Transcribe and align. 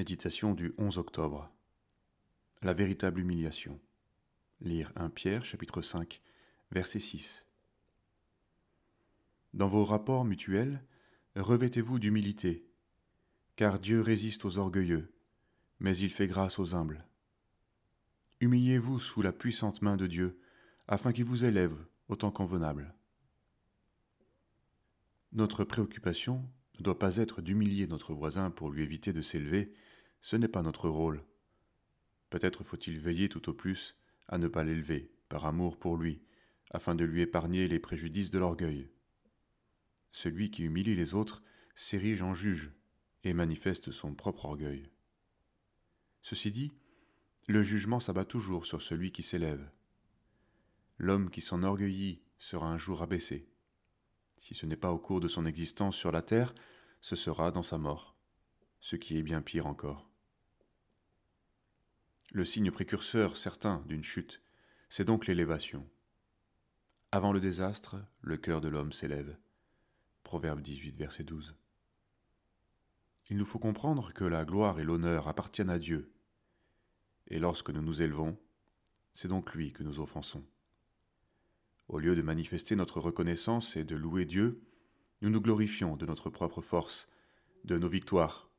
Méditation 0.00 0.54
du 0.54 0.72
11 0.78 0.96
octobre. 0.96 1.52
La 2.62 2.72
véritable 2.72 3.20
humiliation. 3.20 3.78
Lire 4.62 4.90
1 4.96 5.10
Pierre 5.10 5.44
chapitre 5.44 5.82
5 5.82 6.22
verset 6.70 7.00
6. 7.00 7.44
Dans 9.52 9.68
vos 9.68 9.84
rapports 9.84 10.24
mutuels, 10.24 10.82
revêtez-vous 11.36 11.98
d'humilité, 11.98 12.64
car 13.56 13.78
Dieu 13.78 14.00
résiste 14.00 14.46
aux 14.46 14.56
orgueilleux, 14.56 15.12
mais 15.80 15.94
il 15.98 16.08
fait 16.08 16.28
grâce 16.28 16.58
aux 16.58 16.74
humbles. 16.74 17.04
Humiliez-vous 18.40 18.98
sous 19.00 19.20
la 19.20 19.32
puissante 19.32 19.82
main 19.82 19.98
de 19.98 20.06
Dieu, 20.06 20.40
afin 20.88 21.12
qu'il 21.12 21.26
vous 21.26 21.44
élève 21.44 21.76
au 22.08 22.16
temps 22.16 22.32
convenable. 22.32 22.94
Notre 25.32 25.62
préoccupation 25.62 26.48
ne 26.80 26.84
doit 26.84 26.98
pas 26.98 27.16
être 27.16 27.42
d'humilier 27.42 27.86
notre 27.86 28.14
voisin 28.14 28.50
pour 28.50 28.70
lui 28.70 28.82
éviter 28.82 29.12
de 29.12 29.22
s'élever, 29.22 29.72
ce 30.22 30.36
n'est 30.36 30.48
pas 30.48 30.62
notre 30.62 30.88
rôle. 30.88 31.22
Peut-être 32.30 32.64
faut-il 32.64 32.98
veiller 32.98 33.28
tout 33.28 33.48
au 33.48 33.52
plus 33.52 33.96
à 34.28 34.38
ne 34.38 34.48
pas 34.48 34.64
l'élever, 34.64 35.10
par 35.28 35.46
amour 35.46 35.78
pour 35.78 35.96
lui, 35.96 36.22
afin 36.70 36.94
de 36.94 37.04
lui 37.04 37.20
épargner 37.20 37.68
les 37.68 37.80
préjudices 37.80 38.30
de 38.30 38.38
l'orgueil. 38.38 38.88
Celui 40.10 40.50
qui 40.50 40.62
humilie 40.62 40.94
les 40.94 41.14
autres 41.14 41.42
s'érige 41.74 42.22
en 42.22 42.32
juge 42.32 42.72
et 43.24 43.34
manifeste 43.34 43.90
son 43.90 44.14
propre 44.14 44.46
orgueil. 44.46 44.90
Ceci 46.22 46.50
dit, 46.50 46.72
le 47.46 47.62
jugement 47.62 48.00
s'abat 48.00 48.24
toujours 48.24 48.66
sur 48.66 48.80
celui 48.80 49.12
qui 49.12 49.22
s'élève. 49.22 49.68
L'homme 50.98 51.30
qui 51.30 51.40
s'enorgueillit 51.40 52.20
sera 52.38 52.66
un 52.68 52.78
jour 52.78 53.02
abaissé. 53.02 53.48
Si 54.38 54.54
ce 54.54 54.66
n'est 54.66 54.76
pas 54.76 54.92
au 54.92 54.98
cours 54.98 55.20
de 55.20 55.28
son 55.28 55.46
existence 55.46 55.96
sur 55.96 56.12
la 56.12 56.22
terre, 56.22 56.54
ce 57.00 57.16
sera 57.16 57.50
dans 57.50 57.62
sa 57.62 57.78
mort, 57.78 58.16
ce 58.80 58.96
qui 58.96 59.16
est 59.16 59.22
bien 59.22 59.42
pire 59.42 59.66
encore. 59.66 60.08
Le 62.32 62.44
signe 62.44 62.70
précurseur 62.70 63.36
certain 63.36 63.82
d'une 63.86 64.04
chute, 64.04 64.42
c'est 64.88 65.04
donc 65.04 65.26
l'élévation. 65.26 65.88
Avant 67.12 67.32
le 67.32 67.40
désastre, 67.40 67.96
le 68.20 68.36
cœur 68.36 68.60
de 68.60 68.68
l'homme 68.68 68.92
s'élève. 68.92 69.36
Proverbe 70.22 70.60
18, 70.60 70.96
verset 70.96 71.24
12. 71.24 71.56
Il 73.30 73.36
nous 73.36 73.44
faut 73.44 73.58
comprendre 73.58 74.12
que 74.12 74.24
la 74.24 74.44
gloire 74.44 74.78
et 74.78 74.84
l'honneur 74.84 75.26
appartiennent 75.26 75.70
à 75.70 75.78
Dieu. 75.78 76.12
Et 77.28 77.38
lorsque 77.38 77.70
nous 77.70 77.82
nous 77.82 78.02
élevons, 78.02 78.38
c'est 79.14 79.28
donc 79.28 79.54
lui 79.54 79.72
que 79.72 79.82
nous 79.82 80.00
offensons. 80.00 80.44
Au 81.88 81.98
lieu 81.98 82.14
de 82.14 82.22
manifester 82.22 82.76
notre 82.76 83.00
reconnaissance 83.00 83.76
et 83.76 83.82
de 83.82 83.96
louer 83.96 84.24
Dieu, 84.24 84.62
nous 85.20 85.30
nous 85.30 85.40
glorifions 85.40 85.96
de 85.96 86.06
notre 86.06 86.30
propre 86.30 86.60
force, 86.60 87.08
de 87.64 87.78
nos 87.78 87.88
victoires. 87.88 88.50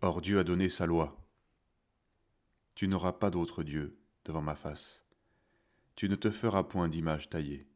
Or 0.00 0.20
Dieu 0.20 0.38
a 0.38 0.44
donné 0.44 0.68
sa 0.68 0.86
loi. 0.86 1.18
Tu 2.74 2.88
n'auras 2.88 3.12
pas 3.12 3.30
d'autre 3.30 3.62
Dieu 3.62 3.98
devant 4.24 4.42
ma 4.42 4.54
face. 4.54 5.04
Tu 5.94 6.08
ne 6.08 6.14
te 6.14 6.30
feras 6.30 6.62
point 6.62 6.88
d'image 6.88 7.28
taillée. 7.28 7.66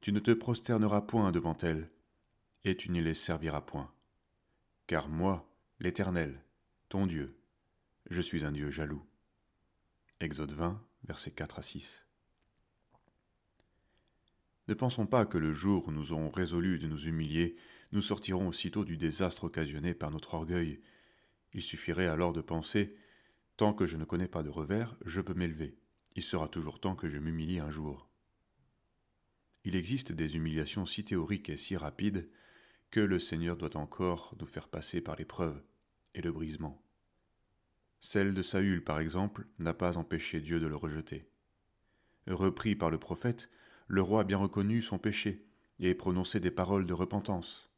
Tu 0.00 0.12
ne 0.12 0.20
te 0.20 0.30
prosterneras 0.30 1.00
point 1.00 1.32
devant 1.32 1.56
elle, 1.62 1.90
et 2.64 2.76
tu 2.76 2.90
ne 2.90 3.00
les 3.00 3.14
serviras 3.14 3.62
point. 3.62 3.90
Car 4.86 5.08
moi, 5.08 5.50
l'Éternel, 5.80 6.44
ton 6.90 7.06
Dieu, 7.06 7.38
je 8.10 8.20
suis 8.20 8.44
un 8.44 8.52
Dieu 8.52 8.70
jaloux. 8.70 9.04
Exode 10.20 10.52
20, 10.52 10.80
versets 11.04 11.30
4 11.30 11.58
à 11.58 11.62
6. 11.62 12.06
Ne 14.68 14.74
pensons 14.74 15.06
pas 15.06 15.26
que 15.26 15.38
le 15.38 15.52
jour 15.52 15.88
où 15.88 15.92
nous 15.92 16.12
aurons 16.12 16.30
résolu 16.30 16.78
de 16.78 16.86
nous 16.86 17.06
humilier, 17.06 17.56
nous 17.92 18.02
sortirons 18.02 18.48
aussitôt 18.48 18.84
du 18.84 18.96
désastre 18.96 19.44
occasionné 19.44 19.94
par 19.94 20.10
notre 20.10 20.34
orgueil. 20.34 20.80
Il 21.52 21.62
suffirait 21.62 22.06
alors 22.06 22.32
de 22.32 22.40
penser 22.40 22.96
Tant 23.56 23.72
que 23.72 23.86
je 23.86 23.96
ne 23.96 24.04
connais 24.04 24.26
pas 24.26 24.42
de 24.42 24.48
revers, 24.48 24.96
je 25.04 25.20
peux 25.20 25.34
m'élever. 25.34 25.76
Il 26.16 26.22
sera 26.22 26.48
toujours 26.48 26.80
temps 26.80 26.96
que 26.96 27.08
je 27.08 27.18
m'humilie 27.18 27.60
un 27.60 27.70
jour. 27.70 28.08
Il 29.64 29.76
existe 29.76 30.12
des 30.12 30.36
humiliations 30.36 30.86
si 30.86 31.04
théoriques 31.04 31.50
et 31.50 31.56
si 31.56 31.76
rapides 31.76 32.28
que 32.90 33.00
le 33.00 33.18
Seigneur 33.18 33.56
doit 33.56 33.76
encore 33.76 34.34
nous 34.40 34.46
faire 34.46 34.68
passer 34.68 35.00
par 35.00 35.16
l'épreuve 35.16 35.62
et 36.14 36.22
le 36.22 36.32
brisement. 36.32 36.82
Celle 38.00 38.34
de 38.34 38.42
Saül, 38.42 38.84
par 38.84 39.00
exemple, 39.00 39.46
n'a 39.58 39.72
pas 39.72 39.96
empêché 39.96 40.40
Dieu 40.40 40.60
de 40.60 40.66
le 40.66 40.76
rejeter. 40.76 41.26
Repris 42.26 42.76
par 42.76 42.90
le 42.90 42.98
prophète, 42.98 43.48
le 43.86 44.02
roi 44.02 44.22
a 44.22 44.24
bien 44.24 44.38
reconnu 44.38 44.82
son 44.82 44.98
péché 44.98 45.44
et 45.78 45.94
prononcé 45.94 46.40
des 46.40 46.50
paroles 46.50 46.86
de 46.86 46.92
repentance. 46.92 47.70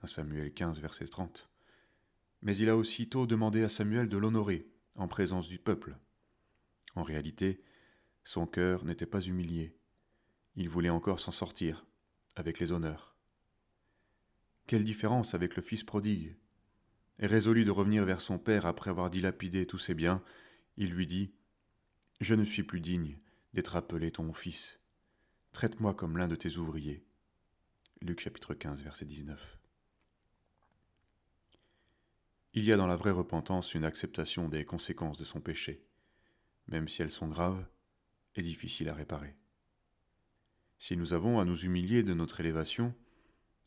À 0.00 0.06
Samuel 0.06 0.52
15, 0.52 0.80
verset 0.80 1.06
30. 1.06 1.48
Mais 2.42 2.56
il 2.56 2.68
a 2.68 2.76
aussitôt 2.76 3.26
demandé 3.26 3.64
à 3.64 3.68
Samuel 3.68 4.08
de 4.08 4.16
l'honorer 4.16 4.68
en 4.94 5.08
présence 5.08 5.48
du 5.48 5.58
peuple. 5.58 5.96
En 6.94 7.02
réalité, 7.02 7.62
son 8.24 8.46
cœur 8.46 8.84
n'était 8.84 9.06
pas 9.06 9.20
humilié. 9.20 9.76
Il 10.54 10.68
voulait 10.68 10.90
encore 10.90 11.20
s'en 11.20 11.32
sortir, 11.32 11.86
avec 12.36 12.60
les 12.60 12.72
honneurs. 12.72 13.16
Quelle 14.66 14.84
différence 14.84 15.34
avec 15.34 15.56
le 15.56 15.62
fils 15.62 15.82
prodigue 15.82 16.36
Résolu 17.18 17.64
de 17.64 17.70
revenir 17.70 18.04
vers 18.04 18.20
son 18.20 18.38
père 18.38 18.66
après 18.66 18.90
avoir 18.90 19.10
dilapidé 19.10 19.66
tous 19.66 19.78
ses 19.78 19.94
biens, 19.94 20.22
il 20.76 20.90
lui 20.90 21.06
dit 21.06 21.32
Je 22.20 22.34
ne 22.34 22.44
suis 22.44 22.62
plus 22.62 22.80
digne 22.80 23.18
d'être 23.54 23.74
appelé 23.74 24.12
ton 24.12 24.32
fils. 24.32 24.77
Traite-moi 25.52 25.92
comme 25.94 26.18
l'un 26.18 26.28
de 26.28 26.36
tes 26.36 26.56
ouvriers. 26.56 27.04
Luc 28.00 28.20
chapitre 28.20 28.54
15, 28.54 28.80
verset 28.82 29.06
19. 29.06 29.58
Il 32.54 32.64
y 32.64 32.72
a 32.72 32.76
dans 32.76 32.86
la 32.86 32.94
vraie 32.94 33.10
repentance 33.10 33.74
une 33.74 33.84
acceptation 33.84 34.48
des 34.48 34.64
conséquences 34.64 35.18
de 35.18 35.24
son 35.24 35.40
péché, 35.40 35.84
même 36.68 36.86
si 36.86 37.02
elles 37.02 37.10
sont 37.10 37.26
graves 37.26 37.66
et 38.36 38.42
difficiles 38.42 38.88
à 38.88 38.94
réparer. 38.94 39.34
Si 40.78 40.96
nous 40.96 41.12
avons 41.12 41.40
à 41.40 41.44
nous 41.44 41.58
humilier 41.64 42.04
de 42.04 42.14
notre 42.14 42.38
élévation, 42.38 42.94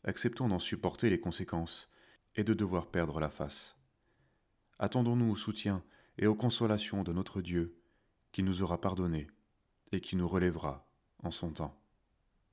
acceptons 0.04 0.48
d'en 0.48 0.58
supporter 0.58 1.10
les 1.10 1.20
conséquences 1.20 1.90
et 2.36 2.44
de 2.44 2.54
devoir 2.54 2.90
perdre 2.90 3.20
la 3.20 3.28
face. 3.28 3.76
Attendons-nous 4.78 5.30
au 5.30 5.36
soutien 5.36 5.84
et 6.16 6.26
aux 6.26 6.34
consolations 6.34 7.02
de 7.02 7.12
notre 7.12 7.42
Dieu, 7.42 7.76
qui 8.30 8.42
nous 8.42 8.62
aura 8.62 8.80
pardonné 8.80 9.26
et 9.90 10.00
qui 10.00 10.16
nous 10.16 10.28
relèvera 10.28 10.88
en 11.22 11.30
son 11.30 11.50
temps. 11.50 11.74